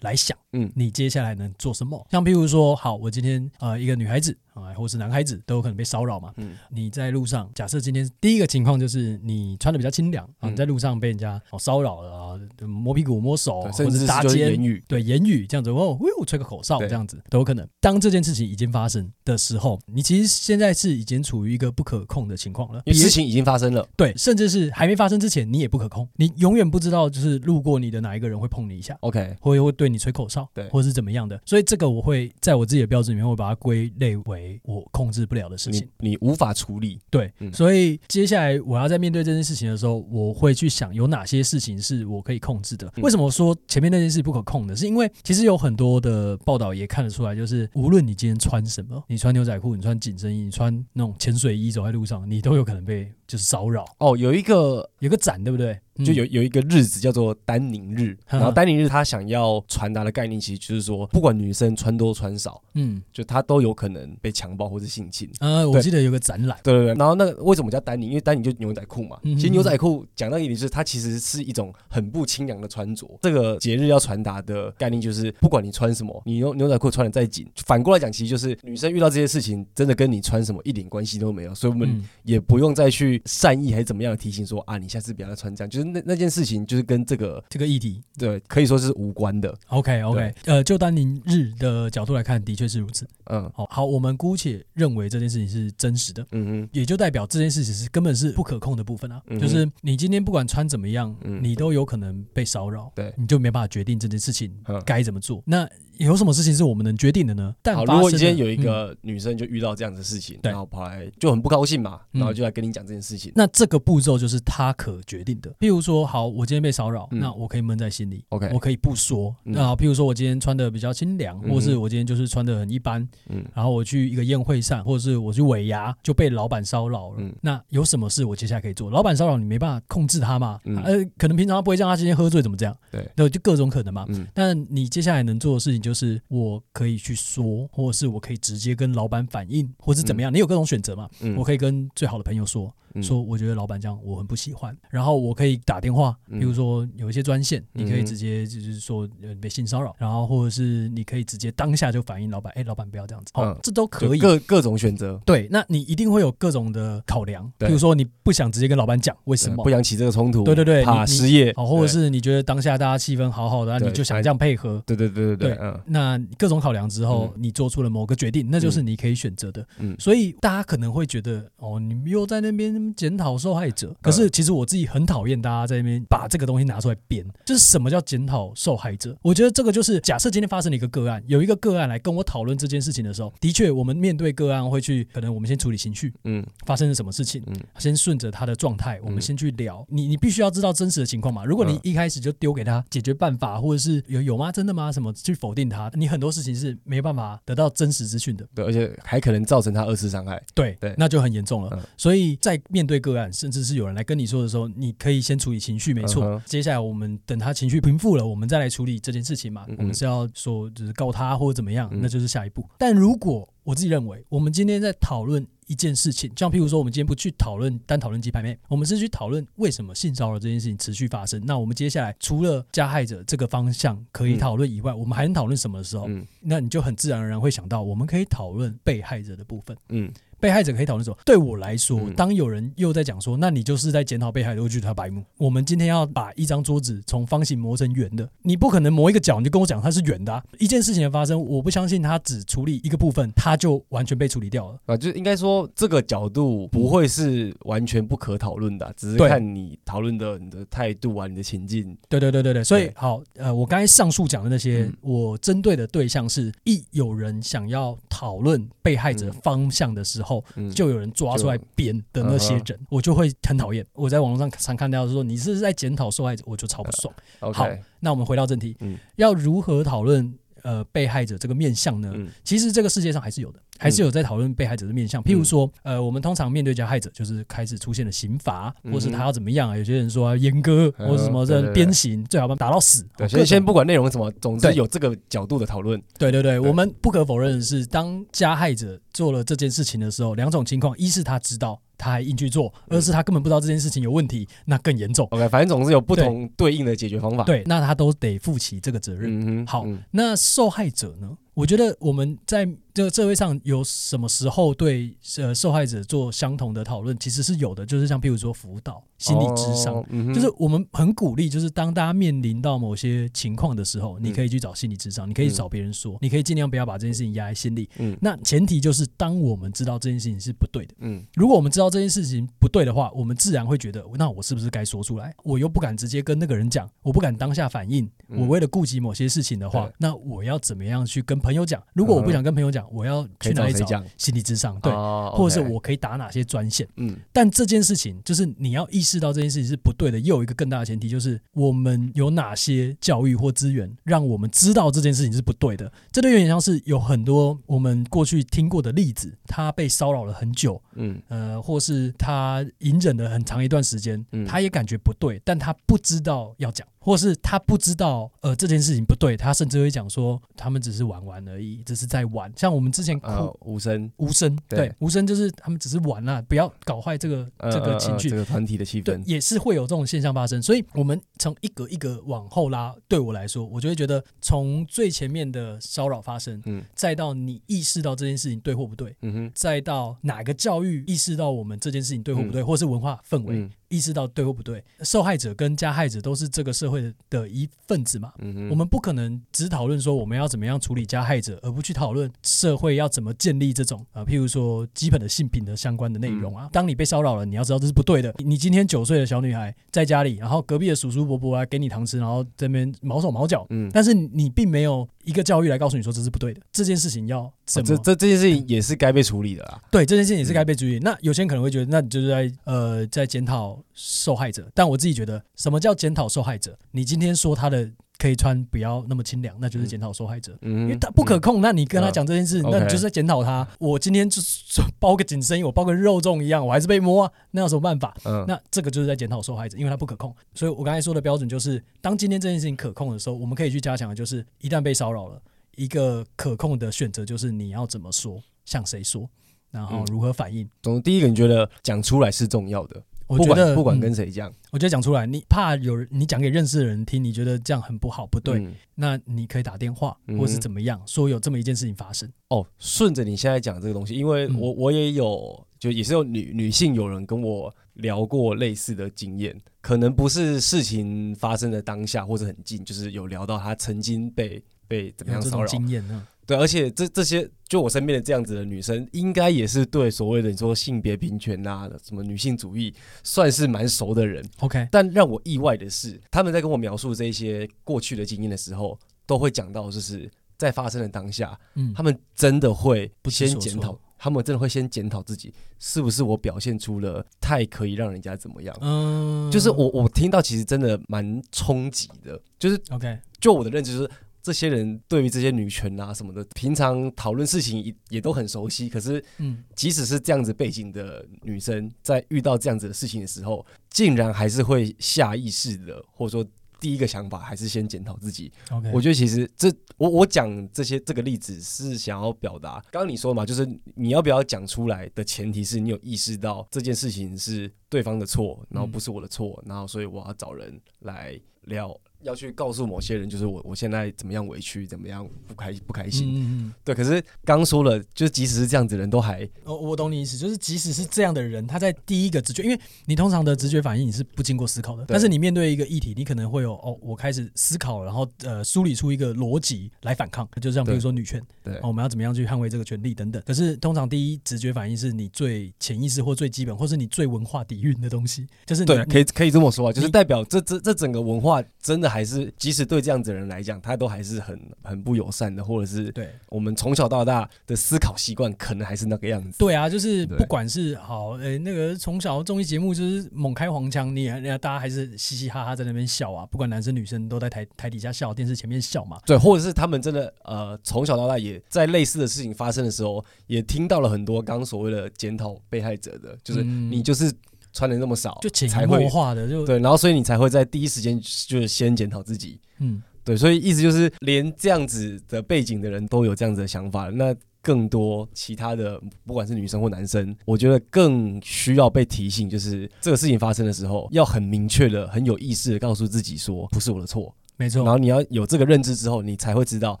[0.02, 0.36] 来想。
[0.52, 2.06] 嗯，你接下来能做什么？
[2.10, 6.32] 像譬如说，好，我今天呃，一个女孩子啊，或是男孩子都有可能被骚扰嘛。
[6.36, 17.66] 嗯，你在路上，假设今天第一个情况就是你穿的比较清凉啊，你在路上被人家骚扰了啊，摸屁股、摸手，或者是搭肩，言语，对言语这样子哦，呦，吹个口哨这样子都有可能。
[17.80, 23.86] 当这件事情已经发生的时候，你其实现在是已经处于一个不可控的情况了，因为事情已经发生了。
[23.96, 31.18] 对，甚至是还没发生之前，你也不可控，你永远不知道就是路过你的哪一个人会碰你一下，OK，会会对你吹口哨，对，或者是怎么样。
[31.28, 36.98] 的，所以这个我会在我自己的标准里面，会把它归类为我控制不了的事情，你，你无法处理。
[37.10, 42.90] 对，嗯、所以接下来我要在面对这件事情的时候，我会去想有哪些事情是我可以控制的。
[42.98, 44.76] 为什么说前面那件事不可控的？
[44.76, 53.84] 是因为其实有很多的报道也看得出来，就是无论你今天穿什么，你穿牛仔裤，你穿紧身衣，你穿那种潜水衣走在路上，你都有可能被就是骚扰。
[53.98, 55.78] 哦，有一个有个展，对不对？
[56.04, 65.28] 就有有一个日子叫做丹宁日，然后丹宁日他想要传达的概念，其实就是说，不管女生穿多穿少，嗯，就她都有可能被强暴或者性侵。
[65.40, 66.94] 呃，我记得有个展览，对对对。
[66.94, 68.10] 然后那个为什么叫丹宁？
[68.10, 69.18] 因为丹宁就牛仔裤嘛。
[69.24, 73.18] 其实牛仔裤讲到一点就是，它其实是一种很不清凉的穿着。
[73.20, 81.52] 这个节日要传达的概念就是，不管你穿什么，你牛牛仔裤穿的再紧，反过来讲，其实就是女生遇到这些事情，真的跟你穿什么一点关系都没有。
[81.52, 89.54] 所以我们也不用再去去善意还是怎么样的提醒说啊，你下次不要再穿这样，就是那那件事情就是跟这个这个议题对可以说是无关的。
[89.68, 93.06] OK OK，呃，就单宁日的角度来看，的确是如此。
[93.26, 96.22] 嗯，好，好，我们姑且认为这件事情是真实的。
[96.32, 99.22] 嗯嗯，也就代表这件事情是根本是不可控的部分啊。
[99.26, 102.90] 嗯、就是你今天不管穿怎么样，嗯、你都有可能被骚扰。
[102.94, 104.52] 对，你就没办法决定这件事情
[104.84, 105.38] 该怎么做。
[105.38, 107.54] 嗯、那有什么事情是我们能决定的呢？
[107.62, 113.32] 但好，如果今天有一个女生就遇到这样的事情，嗯、然后跑来就很不高兴嘛，然后就来跟你讲这件事情。
[113.34, 115.50] 那这个步骤就是她可决定的。
[115.58, 119.34] 譬如说，好，我今天被骚扰，嗯、那我可以闷在心里，OK，我可以不说。
[119.44, 127.16] 嗯、那好，譬如说我今天穿的比较清凉，嗯、或是我今天就是穿的很一般，嗯，然后我去一个宴会上，或者是我去尾牙就被老板骚扰了。
[127.18, 128.90] 嗯、那有什么事我接下来可以做？
[128.90, 130.60] 老板骚扰你没办法控制他嘛？
[130.64, 132.76] 嗯、呃，可能平常他不会叫他今天喝醉怎么这样？
[132.92, 134.04] 对，那，就各种可能嘛。
[134.08, 136.62] 嗯，但你接下来能做的事情就是我。
[136.72, 140.30] 可以去说，或者是我可以直接跟老板反映，或是怎么样？
[140.30, 141.10] 嗯、你有各种选择嘛？
[141.20, 142.72] 嗯、我可以跟最好的朋友说。
[143.02, 149.08] 说我觉得老板这样我很不喜欢，然后我可以打电话，比如说有一些专线，你可以直接就是说
[149.40, 155.20] 被性骚扰，然后或者是你可以直接当下就反映老板，哎，老板不要这样子，哦，这都可以，各各种选择。
[155.24, 159.62] 对，那你一定会有各种的考量，比如说你不想直接跟老板讲，为什么？
[159.62, 160.44] 不想起这个冲突？
[160.44, 164.82] 对对对，怕失业，哦，或者是你觉得当下大家气氛好好的，你就想这样配合？
[164.86, 169.66] 对对对对对，嗯，那各种考量之后，你做出了某个决定，那就是你可以选择的。
[169.78, 179.16] 嗯，所以大家可能会觉得，哦，你们又在那边检讨受害者，可是其实我自己很讨厌大家在那边把这个东西拿出来编，就是什么叫检讨受害者？
[179.22, 189.84] 我觉得这个就是假设今天发生了一个个案，有一个个案来跟我讨论这件事情的时候，的确我们面对个案会去，可能我们先处理情绪，嗯，发生了什么事情，嗯，先顺着他的状态，我们先去聊。
[189.88, 191.44] 你你必须要知道真实的情况嘛？
[191.44, 194.52] 如果你一开始就丢给他解决办法，或者是有有吗？
[194.52, 194.90] 真的吗？
[194.92, 195.90] 什么去否定他？
[195.94, 201.82] 你很多事情是没办法得到真实资讯的，对，而且还可能造成他二次伤害，对对，那就很严重了。
[201.96, 204.38] 所以在面对个案，甚至是有人来跟你说。
[204.38, 206.24] 的时候，你可以先处理情绪，没错。
[206.24, 206.42] Uh huh.
[206.44, 209.64] 接下来我们等他情绪平复了，我们再来处理这件事情嘛。
[209.68, 212.64] 嗯嗯，我们是要说就是告他或者怎么样，嗯、那就是下一步。
[212.78, 221.42] 但如果我自己认为，我们今天在讨论一件事情，像譬如说，我们今天不去讨论单讨论鸡排妹，我们是去讨论为什么性骚扰这件事情持续发生。
[221.44, 226.06] 那我们接下来除了加害者这个方向可以讨论以外，嗯、我们还能讨论什么的时候？
[226.08, 229.76] 嗯、那你就很自然而然会想到，我们可以讨论被害者的部分。
[229.88, 230.12] 嗯。
[230.40, 235.22] 被害者可以讨论什么，对我来说，当有人又在讲说，那你就是在检讨被害者，我觉得他白目。
[235.36, 240.42] 我们今天要把一张桌子从方形磨成圆的，你不可能磨一个角，你就跟我讲它是圆的啊。
[240.58, 244.96] 一件事情的发生，我不相信他只处理一个部分，他就完全被处理掉了啊。
[244.96, 251.96] 就应该说，这个角度不会是完全不可讨论的啊，只是看你讨论的你的态度啊，你的情境。
[252.08, 260.27] 对对对对对，所以好，呃，我刚才上述讲的那些，我针对的对象是一有人想要讨论被害者方向的时候，
[260.74, 261.08] 就有人。
[261.18, 263.84] 抓出来编的那些人，我就会很讨厌。
[263.94, 267.12] 我在网络上常看到说，你是在检讨受害者，我就超不爽。
[267.40, 267.52] Uh.
[267.52, 267.66] 好，
[267.98, 270.32] 那我们回到正题，嗯，要如何讨论
[270.68, 272.12] 呃被害者这个面相呢？
[272.14, 273.58] 嗯，其实这个世界上还是有的。
[273.80, 279.76] 还是有在讨论被害者的面相，譬如说，呃，我们通常面对加害者，就是开始出现了刑罚，或是他要怎么样啊？
[279.76, 283.06] 有些人说严格，或者什么这鞭刑，最好把他打到死。
[283.16, 286.02] 对，所以先不管内容什么，总之有这个角度的讨论。
[286.18, 295.26] 对对对，我们不可否认的是，当加害者做了这件事情的时候，两种情况：一是他知道，他还硬去做；而是他根本不知道这件事情有问题，那更严重。
[295.32, 297.44] OK，反正总是有不同对应的解决方法。
[297.44, 299.66] 对，那他都得负起这个责任。
[299.66, 301.36] 好，那受害者呢？
[301.58, 317.88] 我觉得我们在这个社会上有什么时候对呃受害者做相同的讨论，其实是有的，就是像譬如说辅导、心理智商，哦嗯、就是我们很鼓励，就是当大家面临到某些情况的时候，嗯、你可以去找心理智商，你可以找别人说，嗯、你可以尽量不要把这件事情压在心里。
[317.98, 325.34] 嗯，那前提就是当我们知道这件事情是不对的，嗯，如果我们知道这件事情不对的话，我们自然会觉得，那我是不是该说出来？
[325.42, 331.82] 我又不敢直接跟那个人讲，我不敢当下反应，我为了顾及某些事情的话，嗯、那我要怎么样去跟朋友讲？
[331.94, 333.86] 如果我不想跟朋友讲，我要去哪里找
[334.18, 334.78] 心理咨商？
[334.80, 334.92] 对，
[335.32, 336.86] 或者是我可以打哪些专线？
[336.96, 340.20] 嗯，但这件事情就是你要意识到这件事情是不对的。
[340.20, 345.90] 又有一个更大的前提，就是我们有哪些教育或资源，让我们知道这件事情是不对的。
[346.12, 356.86] 这就有点像是有很多我们过去听过的例子，他被骚扰了很久，嗯，呃，或是他隐忍了很长一段时间，他也感觉不对，但他不知道要讲。
[357.08, 362.52] 或是他不知道呃这件事情不对，他甚至会讲说他们只是玩玩而已，只是在玩。
[362.54, 370.62] 像我们之前呃无声无声对无声就是他们只是玩啊，不要搞坏这个这个情绪，这个团体的气氛，也是会有这种现象发生。
[370.62, 383.66] 所以我们从一格一格往后拉，对我来说，我就会觉得从最前面的骚扰发生，嗯，再到你意识到这件事情对或不对，嗯哼，再到哪个教育意识到我们这件事情对或不对，或是文化氛围。
[383.88, 388.32] 意识到对或不对，受害者跟加害者都是这个社会的的一份子嘛。
[388.38, 396.68] 嗯哼，我们不可能只讨论说我们要怎么样处理加害者，而不去讨论社会要怎么建立这种啊，譬如说基本的性品的相关的内容啊。
[396.72, 398.34] 当你被骚扰了，你要知道这是不对的。
[398.38, 406.60] 你今天九岁的小女孩在家里，然后隔壁的叔叔伯伯来给你糖吃，然后这边毛手毛脚，嗯，但是你并没有一个教育来告诉你说这是不对的。
[406.70, 407.86] 这件事情要怎么？
[407.86, 409.80] 这这这件事情也是该被处理的啊。
[409.90, 410.98] 对，这件事情也是该被处理。
[410.98, 413.77] 那有些人可能会觉得，那你就是在呃在检讨。
[413.94, 416.78] 受害者，但我自己觉得，什么叫检讨受害者？
[416.90, 421.60] 你今天说他的可以穿不要那么清凉，那就是检讨受害者，嗯、因为他不可控。
[421.60, 423.66] 嗯、那你跟他讲这件事，嗯、那你就是在检讨他。
[423.78, 428.16] 我今天就是包个紧身衣，我包个肉粽一样，我还是被摸啊，那有什么办法？
[428.24, 430.34] 嗯、那这个就是在检讨受害者，因为他不可控。
[430.52, 435.40] 所以我刚才说的标准就是，当今天这件事情可控的时候，我们可以去加强的就是，一旦被骚扰了，
[435.76, 439.30] 一个可控的选择就是你要怎么说，向谁说，
[439.70, 440.68] 然后如何反应。
[440.82, 443.00] 总之，第一个你觉得讲出来是重要的。
[443.28, 452.28] 我觉得不管跟谁讲，我觉得讲出来，你怕有人你讲给认识的人听，你觉得这样很不好不对，那你可以打电话或是怎么样说有这么一件事情发生。
[452.48, 465.66] 哦，顺着你现在讲这个东西，因为我我也有就也是有女女性有人跟我聊过类似的经验，可能不是事情发生的当下或者很近，就是有聊到她曾经被被怎么样骚扰。
[465.66, 466.26] 经验呢？
[466.48, 474.42] 对，而且这这些，就我身边的这样子的女生，应该也是对所谓的你说性别平权啊，什么女性主义，算是蛮熟的人。
[474.60, 488.74] OK，但让我意外的是，他们在跟我描述这些过去的经验的时候，都会讲到，就是在发生的当下，嗯，他们真的会先检讨，他们真的会先检讨自己，是不是我表现出了太可以让人家怎么样？
[488.80, 494.10] 嗯，就是我我听到其实真的蛮冲击的，就是 OK，就我的认知就是。
[494.48, 498.88] 这些人对于这些女权啊什么的，平常讨论事情也也都很熟悉。
[498.88, 508.50] 可是，嗯，即使是这样子背景的女生，在遇到这样子的事情的时候，竟然还是会下意识的，或者说第一个想法还是先检讨自己。
[508.90, 521.94] 我觉得其实这我我讲这些这个例子是想要表达，刚刚你说嘛，就是你要不要讲出来的前提是你有意识到这件事情是对方的错，然后不是我的错，嗯、然后所以我要找人来聊。
[522.22, 526.28] 要去告诉某些人，就是我我现在怎么样委屈，怎么样不开不开心。
[526.28, 526.94] 嗯嗯，对。
[526.94, 543.42] 可是刚说了，就是即使是这样子的人都还，哦，我懂你意思，就是即使是这样的人，他在第一个直觉，因为你通常的直觉反应你是不经过思考的，但是你面对一个议题，你可能会有哦，我开始思考，然后呃梳理出一个逻辑来反抗，就像比如说女权，对，哦，我们要怎么样去捍卫这个权利等等。
[543.46, 552.88] 可是通常第一直觉反应是你最潜意识或最基本，或是你最文化底蕴的东西，就是对，可以可以这么说啊，就是代表这这这整个文化真的还是即使。
[552.88, 559.58] 对这样子的人来讲，他都还是很很不友善的，或者是对我们从小到大的思考习惯，可能还是那个样子。
[559.58, 569.20] 对啊，就是不管是好，呃、欸，那个从小综艺节目就是猛开黄腔，你人家大家还是嘻嘻哈哈在那边笑啊，不管男生女生都在台台底下笑，电视前面笑嘛。
[569.26, 577.30] 对，或者是他们真的呃从小到大也在类似的事情发生的时候，也听到了很多刚刚所谓的检讨被害者的，就是你就是。
[577.78, 600.00] 穿的那么少，就潜移默化的就对，然后所以你才会在第一时间就是先检讨自己，嗯，对，所以意思就是连这样子的背景的人都有这样子的想法，那更多其他的不管是女生或男生，我觉得更需要被提醒，就是这个事情发生的时候，要很明确的、很有意识的告诉自己说，不是我的错，没错，然后你要有这个认知之后，你才会知道，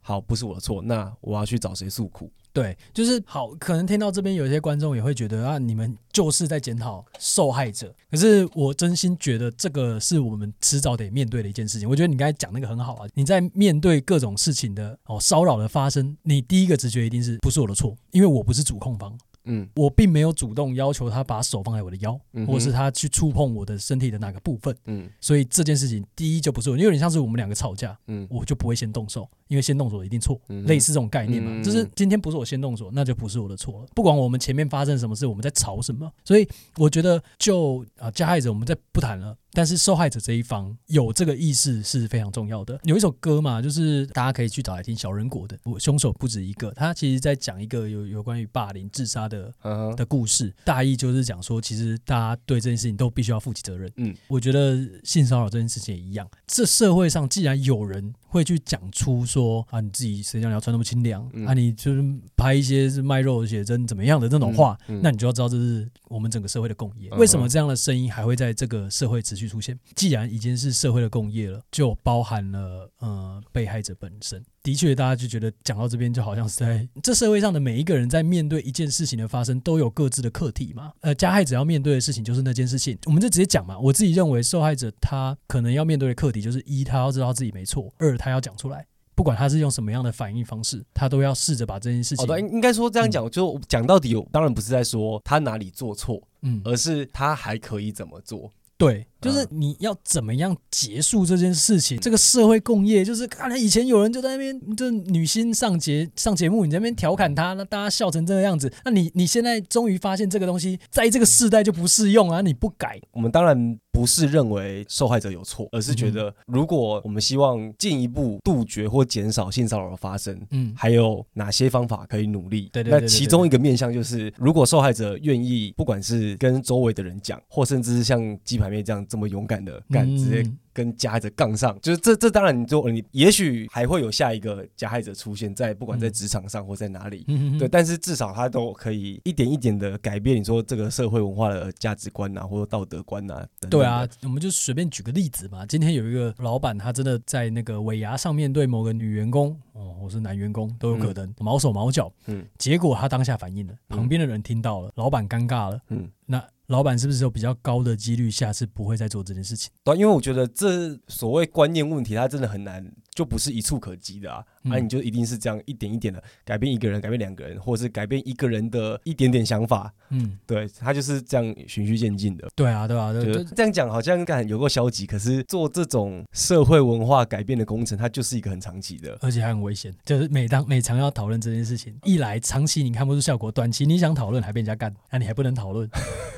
[0.00, 2.30] 好，不是我的错，那我要去找谁诉苦。
[2.52, 3.50] 对，就是好。
[3.60, 7.94] 可能听到这边有一些观众也会觉得啊，你们就是在检讨受害者。
[8.10, 11.88] 可是我真心觉得这个是我们迟早得面对的一件事情。
[11.88, 19.16] 我觉得你刚才讲那个很好啊，你在面对各种事情的哦骚扰的发生，你第一个直觉一定是不是我的错，因为我不是主控方。
[19.50, 24.74] 嗯，我并没有主动要求他把手放在我的腰，嗯、或者是他去触碰我的身体的哪个部分。
[24.86, 31.50] 嗯，所以这件事情第一就不是我，因为有点像是我们两个吵架，嗯，我就不会先动手，因为先动手一定错，嗯、类似这种概念嘛。
[31.52, 33.86] 嗯、就是今天不是我先动手，那就不是我的错了。
[33.94, 39.36] 不管我们前面发生什么事，我们在吵什么，所以我觉得就啊加害者我们再不谈了。
[39.52, 42.78] 但是受害者这一方有这个意识是非常重要的。
[42.84, 46.70] 有一首歌嘛，就是大家可以去找来听，小人国的，我凶手不止一个。
[46.72, 49.52] 他其实在讲一个有有关于霸凌、自杀的
[49.96, 53.90] 的故事，大意就是讲说，其实大家对这件事情都必须要负起责任。
[53.96, 56.28] 嗯，我觉得性骚扰这件事情也一样。
[56.46, 61.28] 这社会上既然有人会去讲出说啊，你自己谁叫你要穿那么清凉？
[61.34, 62.02] 嗯、啊，你就是
[62.36, 67.10] 拍一些是卖肉的写真怎么样的这种话，嗯嗯、那你就要知道这是我们整个社会的共业。
[67.10, 69.78] 为什么这样的声音还会在这个社会持续出现？
[69.96, 74.42] 既然已经是社会的共业了，就包含了呃被害者本身。
[74.62, 80.92] 的确，大家就觉得讲到这边就好像是在这社会上的每一个人在面对一件事情的发生，都有各自的课题嘛。
[81.00, 83.78] 呃，加害者要面对的事情就是那件事情，我们就直接讲嘛。
[83.78, 88.86] 我自己认为，受害者他可能要面对的课题就是一，他要知道自己没错；二，他要讲出来。
[89.14, 92.26] 不管他是用什么样的反应方式，他都要试着把这件事情。
[92.26, 98.50] 哦，应应该说这样讲，嗯、就讲到底，当然不是在说他哪里做错，嗯，而是他还可以怎么做。
[98.78, 101.98] 对，就是你要怎么样结束这件事情？
[101.98, 108.72] 嗯、这个社会共业，就是看来以前有人就在那边，就女星上节上节目，你在那边调侃她，那大家笑成这个样子。
[108.84, 112.40] 那你你现在终于发现这个东西在这个世代就不适用啊！
[112.40, 113.78] 你不改，我们当然。
[113.92, 122.70] 不是认为受害者有错，而是觉得如果我们希望进一步杜绝或减少性骚扰的发生，嗯，还有哪些方法可以努力？
[122.72, 130.50] 对对，那其中一个面向就是，如果受害者愿意，不管是跟周围的人讲，或甚至是像鸡排妹这样这么勇敢的敢，直接。
[130.72, 143.70] 跟加害者杠上，就是这这当然你就你也许还会有下一个加害者出现在不管在职场上或在哪里，嗯、对，但是至少他都可以一点一点的改变你说这个社会文化的价值观啊，或者道德观啊等等。
[143.70, 145.66] 对啊，我们就随便举个例子嘛。
[145.66, 156.40] 今天有一个老板，他真的在那个尾牙上面对某个女员工哦，或是男员工都有可能、嗯、毛手毛脚，嗯，结果他当下反应了，旁边的人听到了，嗯、老板尴尬了，嗯，那。
[156.70, 159.70] 老板是不是有比较高的几率下次不会再做这件事情？
[159.82, 162.80] 对，因为我觉得这所谓观念问题，它真的很难。
[163.20, 164.42] 就不是一触可及的啊！
[164.62, 169.92] 那、嗯啊、你就一定是这样一点一点的改变一个人，改变两个人，或者是改变一个人的一点点想法。
[170.08, 172.48] 嗯，对，他就是这样循序渐进的。
[172.56, 179.94] 对啊，对啊，对，这样讲好像感有够消极，可是做这种社会文化改变的工程，它就是一个很长期的，而且还很危险。
[180.06, 185.86] 就是每当每常要讨论这件事情，一来长期你看不出效果，短期你想讨论还被人家干，那、啊、你还不能讨论。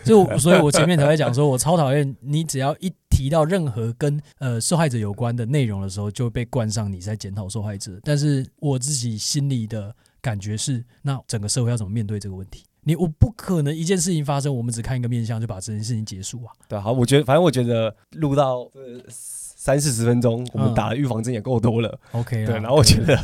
[0.05, 2.93] 就所以， 我前面才会讲说，我超讨厌你只要一。
[3.13, 8.01] 提到任何跟呃受害者有关的内容的时候，就会被冠上你在检讨受害者。
[8.03, 12.65] 但是我自己心里的感觉是，那整个社会要怎么面对这个问题？
[12.85, 16.53] 你我不可能一件事情发生，我们只看一个面向就把这件事情结束啊。
[16.67, 18.69] 对，好，我觉得反正我觉得录到
[19.09, 22.01] 三四十分钟，我们打的预防针也够多了。
[22.13, 23.17] OK，、嗯、对，然后我觉得。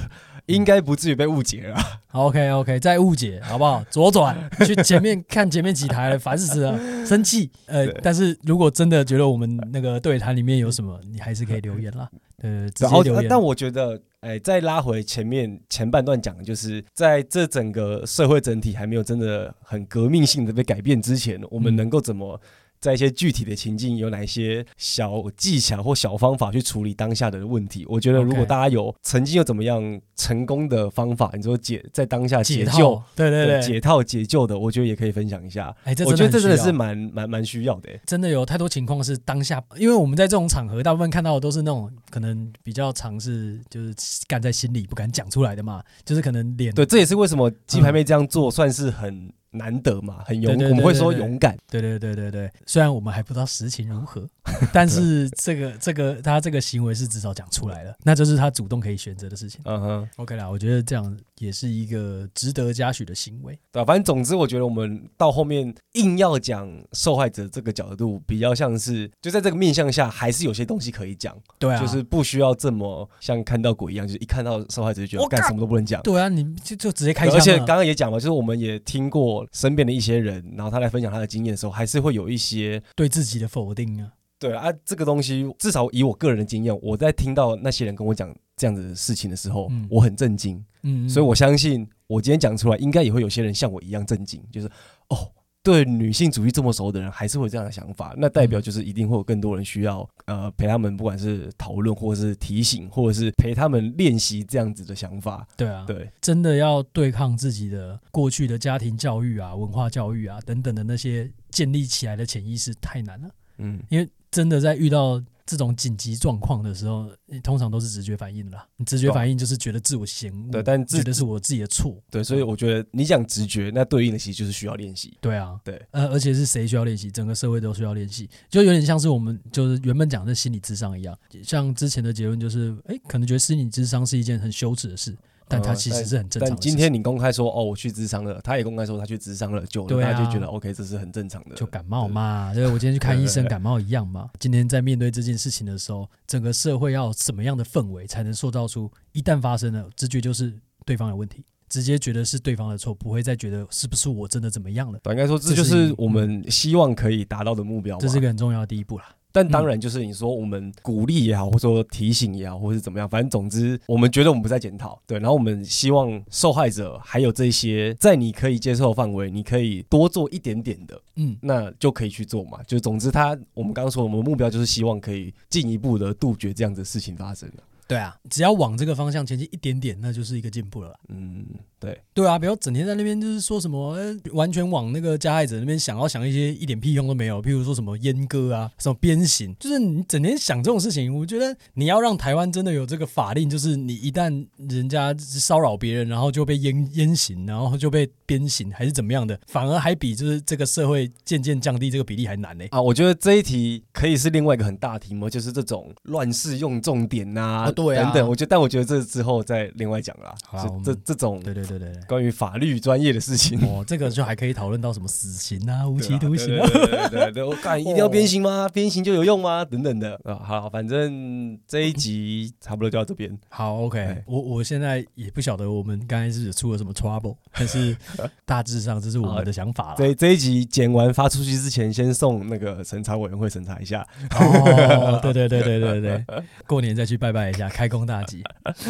[0.48, 1.76] 应该不至于被误解了。
[2.12, 3.84] OK OK，再误解好不好？
[3.88, 4.36] 左转
[4.66, 7.50] 去前面看前面几台了，烦死了，生气。
[7.66, 12.08] 呃，但是如果真的觉得我们那个对谈里面有什么，你还是可以留言啦。
[12.42, 13.26] 呃，直接留言。
[13.28, 22.40] 但我觉得，哎、欸，再拉回前面前半段讲，就是在这整个社会整体还没有真的很革命性的被改变之前，我们能够怎么？
[22.80, 27.84] 在一些具体的情境，有哪些小技巧或小方法去处理当下的问题？
[27.88, 35.74] 我觉得，如果大家有曾经有怎么样成功的方法，你说解在当下解救，对对对，解套解救的，我觉得也可以分享一下。
[35.84, 37.90] 哎，我觉得这真的是蛮蛮蛮需要的。
[38.06, 43.94] 真的有太多情况是当下，因为我们在这种场合，大部分看到的都是那种可能比较尝试，就是
[44.26, 46.72] 干在心里不敢讲出来的嘛，就是可能脸。
[46.74, 49.32] 对，这也是为什么鸡排妹这样做算是很。
[49.50, 51.56] 难得嘛，很勇，我们会说勇敢。
[51.70, 54.28] 对对对对对，虽然我们还不知道实情如何，
[54.72, 59.60] 但是这个这个他这个行为是至少讲出来了，那就是他主动可以选择的事情。
[59.64, 63.58] 嗯哼，OK 啦，我觉得这样也是一个值得嘉许的行为。
[63.72, 71.36] 对，反正总之，我觉得我们到后面硬要讲受害者这个角度，比较像是就在这个面向下，还是有些东西可以讲。
[71.58, 76.02] 对啊，就是不需要这么像看到鬼一样，就是一看到受害者就觉得干什么都不能讲。
[76.02, 77.34] 对啊，你就就直接开枪。
[77.34, 79.46] 而且刚刚也讲了，就是我们也听过。
[79.52, 84.12] 身边的一些人，然后他来分享他的经验的时候，还是会有一些对自己的否定啊。
[84.38, 90.64] 对啊，这个东西至少以我个人的经验，我在听到那些人跟我讲这样子的事情的时候，嗯、我很震惊。
[90.82, 94.66] 嗯，嗯，所以我相信我今天讲出来，应该也会有些人像我一样震惊，就是
[95.08, 95.32] 哦。
[95.60, 105.46] 对女性主义这么熟的人，还是会有这样的想法，那代表就是一定会有更多人需要呃陪他们，不管是讨论，或者是提醒，或者是陪他们练习这样子的想法。
[105.58, 113.28] 对啊，对，真的要对抗自己的过去的家庭教育啊、文化教育啊等等的那些建立起来的潜意识太难了。
[113.58, 118.66] 嗯，因为真的在遇到这种紧急状况的时候，你通常都是直觉反应啦。
[118.76, 125.16] 你直觉反应就是觉得自我嫌恶，对，但觉得是我自己的错，对，所以我觉得你讲直觉，那对应的其实就是需要练习。
[125.22, 127.10] 对啊，对，呃，而且是谁需要练习？
[127.10, 135.16] 整个社会都需要练习，就有点像是我们就是原本讲的心理智商一样，像之前的结论就是，哎，可能觉得心理智商是一件很羞耻的事。
[135.48, 136.56] 但他其实是很正常的。
[136.56, 141.54] 但今天你公开说哦，我去咨商了，他也公开说他去咨商了，就大家就觉得 OK，这是很正常的。
[141.54, 144.28] 就感冒嘛，对，我今天去看医生，感冒一样嘛。
[144.38, 150.52] 今天在面对这件事情的时候，整个社会要什么样的氛围才能塑造出一旦发生了，直觉就是
[150.84, 155.00] 对方有问题，直接觉得是对方的错，不会再觉得是不是我真的怎么样了。
[155.06, 157.98] 应该说这就是我们希望可以达到的目标。
[157.98, 159.04] 这是一个很重要的第一步啦。
[159.38, 165.16] 但当然，就是你说我们鼓励也好，或者说提醒也好，或是怎么样，反正总之，我们觉得我们不在检讨，对。
[165.20, 172.58] 然后我们希望受害者还有这些在你可以接受的范围，你可以多做一点点的，嗯，那就可以去做嘛。
[172.66, 177.62] 就总之，他我们刚刚说，我们的目标就是希望可以进一步的杜绝这样子的事情发生了。
[177.88, 180.94] 对啊，只要往这个方向前进一点点，那就是一个进步了。
[181.08, 181.46] 嗯，
[181.80, 202.68] 对，对啊，不要整天在那边就是说什么，欸、完全往那个加害者那边想要想一些一点屁用都没有，譬如说什么阉割啊，什么鞭刑，就是你整天想这种事情，我觉得你要让台湾真的有这个法令，就是你一旦人家骚扰别人，然后就被阉阉刑，然后就被鞭刑，还是怎么样的，反而还比就是这个社会渐渐降低这个比例还难呢、欸。
[202.70, 207.72] 啊，我觉得这一题可以是另外一个很大题目，就是这种乱世用重点呐、啊。
[207.78, 210.34] 对啊，等等，我觉得，但我觉得这之后再另外讲啦。
[210.44, 216.68] 好，这这种对对对对，关于法律专业的事情，哦，这个就还可以讨论到什么死刑啊、无期徒刑啊，
[217.08, 218.68] 对对对，我看一定要鞭刑吗？
[218.68, 219.64] 鞭刑就有用吗？
[219.64, 223.38] 等等的啊，好，反正这一集差不多就到这边。
[223.48, 227.96] 好，OK，我我现在也不晓得我们刚才是出了什么 trouble， 但是
[228.44, 229.94] 大致上这是我们的想法了。
[229.98, 234.04] 这这一集剪完发出去之前，先送那个审查委员会审查一下。
[234.32, 236.24] 哦，对对对对对对，
[236.66, 237.67] 过年再去拜拜一下。
[237.68, 238.42] 开工大吉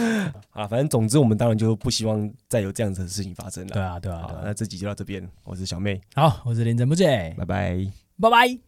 [0.52, 0.66] 啊！
[0.66, 3.72] 反正总之，我们当然就不希望再有这样子的事情发生了。
[3.72, 4.42] 对啊，对啊，對啊。
[4.44, 7.86] 那这集就到这边，我是小妹，好，我是林真不姐，拜拜，
[8.20, 8.67] 拜拜。